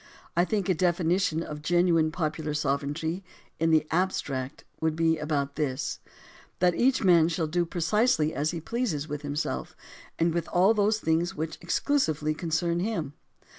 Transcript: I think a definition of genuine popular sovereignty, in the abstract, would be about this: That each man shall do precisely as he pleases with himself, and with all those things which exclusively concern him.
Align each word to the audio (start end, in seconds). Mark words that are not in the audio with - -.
I 0.35 0.45
think 0.45 0.67
a 0.67 0.73
definition 0.73 1.43
of 1.43 1.61
genuine 1.61 2.09
popular 2.11 2.55
sovereignty, 2.55 3.23
in 3.59 3.69
the 3.69 3.85
abstract, 3.91 4.63
would 4.79 4.95
be 4.95 5.19
about 5.19 5.57
this: 5.57 5.99
That 6.57 6.73
each 6.73 7.03
man 7.03 7.27
shall 7.29 7.45
do 7.45 7.67
precisely 7.67 8.33
as 8.33 8.49
he 8.49 8.59
pleases 8.59 9.07
with 9.07 9.21
himself, 9.21 9.75
and 10.17 10.33
with 10.33 10.47
all 10.47 10.73
those 10.73 10.99
things 10.99 11.35
which 11.35 11.59
exclusively 11.61 12.33
concern 12.33 12.79
him. 12.79 13.13